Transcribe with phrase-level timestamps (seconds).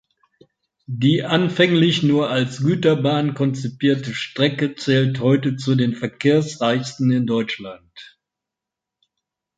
[0.89, 8.15] Die anfänglich nur als Güterbahn konzipierte Strecke zählt heute zu den verkehrsreichsten in Deutschland.